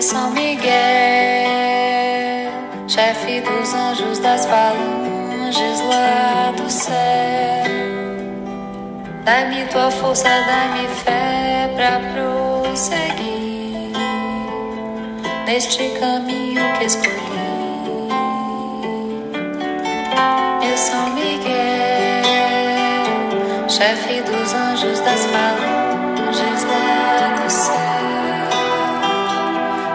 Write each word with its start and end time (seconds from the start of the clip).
São 0.00 0.30
Miguel, 0.30 0.70
chefe 2.88 3.42
dos 3.42 3.74
anjos 3.74 4.18
das 4.18 4.46
falanges 4.46 5.80
lá 5.80 6.52
do 6.56 6.70
céu. 6.70 6.94
Dai-me 9.26 9.66
tua 9.66 9.90
força, 9.90 10.24
dai-me 10.24 10.88
fé 10.88 11.70
pra 11.76 12.00
prosseguir 12.14 13.92
neste 15.46 15.90
caminho 16.00 16.62
que 16.78 16.84
escolhi. 16.86 17.20
Eu 20.66 20.78
São 20.78 21.10
Miguel, 21.10 21.52
chefe 23.68 24.22
dos 24.22 24.54
anjos 24.54 24.98
das 25.00 25.26
falanges 25.26 26.64
lá 26.64 27.36
do 27.44 27.50
céu. 27.50 27.99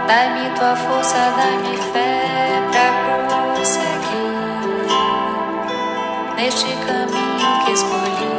Dai-me 0.08 0.50
tua 0.52 0.76
força, 0.76 1.18
dai-me 1.36 1.78
fé 1.78 2.62
pra 2.72 2.88
prosseguir 3.56 4.36
neste 6.36 6.68
caminho 6.86 7.66
que 7.66 7.72
escolhi. 7.72 8.36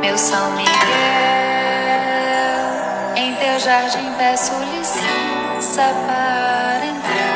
Meu 0.00 0.16
São 0.16 0.52
Miguel, 0.52 0.72
em 3.16 3.34
teu 3.34 3.58
jardim 3.58 4.12
peço 4.16 4.52
licença 4.76 5.82
para 6.06 6.86
entrar. 6.86 7.34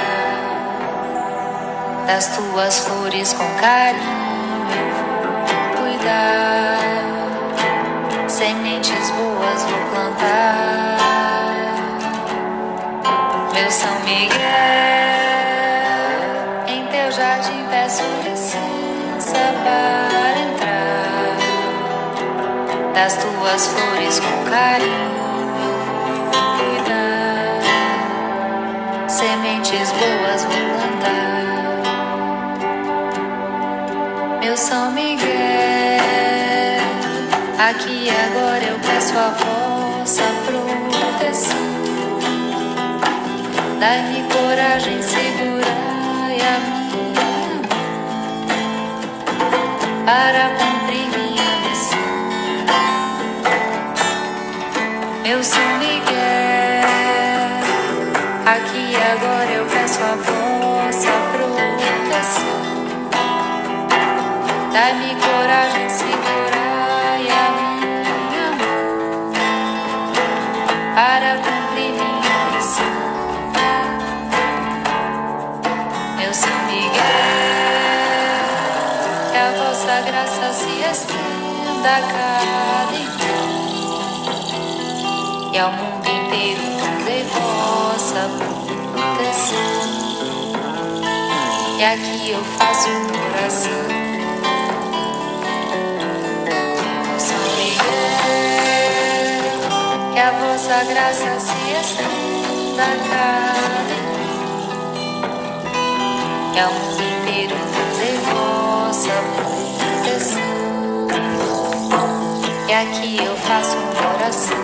Das 2.07 2.29
tuas 2.37 2.79
flores 2.79 3.33
com 3.33 3.49
carinho 3.61 4.29
cuidar. 5.77 6.98
Sementes 8.39 9.11
boas 9.11 9.63
vou 9.65 9.81
plantar. 9.91 10.97
Meu 13.53 13.69
São 13.69 13.99
Miguel, 14.05 14.39
em 16.69 16.87
teu 16.87 17.11
jardim 17.11 17.67
peço 17.69 18.05
licença 18.23 19.41
para 19.65 20.39
entrar. 20.39 21.37
Das 22.95 23.17
tuas 23.17 23.67
flores 23.67 24.21
com 24.21 24.45
carinho 24.49 25.19
eu 25.65 25.81
vou 26.31 26.43
cuidar. 26.59 27.59
Sementes 29.09 29.91
boas 29.91 30.45
vou 30.45 30.63
plantar. 30.79 31.19
Meu 34.41 34.57
São 34.57 34.93
Miguel, 34.93 35.68
agora 38.39 38.65
eu 38.65 38.79
peço 38.79 39.19
a 39.19 39.31
vossa 39.31 40.23
proteção. 40.47 41.57
Dai-me 43.81 44.23
coragem, 44.33 45.03
segurai 45.03 46.39
a 46.41 46.59
minha 46.61 47.31
mão 47.43 47.63
para 50.05 50.51
cumprir 50.51 51.07
minha 51.17 51.51
missão. 51.65 51.99
Meu 55.23 55.43
São 55.43 55.79
Miguel, 55.79 56.07
aqui 58.47 58.97
agora 58.97 59.51
eu 59.51 59.67
peço 59.67 60.01
a 60.01 60.15
vossa 60.15 61.13
proteção. 61.33 62.69
Dai-me 64.73 65.17
coragem, 65.17 65.89
segurai 65.91 66.48
graça 80.03 80.53
se 80.53 80.69
estenda 80.91 81.89
a 81.89 82.01
cada 82.03 82.95
irmão 82.95 83.69
e 85.53 85.59
ao 85.59 85.73
mundo 85.73 86.09
inteiro 86.09 86.63
dê 87.05 87.25
vossa 87.25 88.29
proteção. 88.93 89.99
E 91.79 91.85
aqui 91.85 92.31
eu 92.31 92.45
faço 92.45 92.89
uma 92.89 93.19
oração. 93.31 93.89
Meu 97.07 97.19
São 97.19 97.43
Miguel, 97.57 97.87
que 100.13 100.21
a 100.21 100.31
vossa 100.33 100.85
graça 100.85 101.41
se 101.41 101.59
estenda 101.81 102.85
a 102.85 102.87
cada 103.09 103.89
e 106.55 106.61
ao 106.61 106.73
mundo 106.73 107.03
inteiro 107.03 107.57
fazer 107.73 108.17
vossa 108.33 109.15
proteção. 109.37 109.88
E 112.69 112.73
aqui 112.75 113.17
eu 113.25 113.35
faço 113.35 113.79
uma 113.79 114.15
oração. 114.15 114.59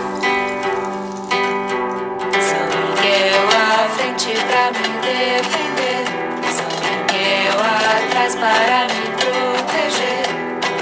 São 2.39 2.67
Miguel 2.69 3.49
à 3.49 3.89
frente 3.97 4.35
pra 4.47 4.65
me 4.73 4.87
defender. 5.01 6.05
São 6.53 6.69
Miguel 6.85 7.59
atrás 7.59 8.35
para 8.35 8.79
me 8.93 9.05
proteger. 9.17 10.27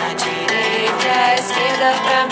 À 0.03 0.15
direita 0.15 1.11
à 1.15 1.35
esquerda 1.37 1.89
pra 2.03 2.27
me 2.27 2.32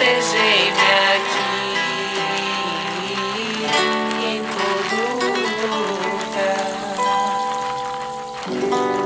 protegei-me 0.00 0.88
aqui 1.12 1.60
em 4.24 4.40
todo 4.56 5.76
lugar. 8.50 8.99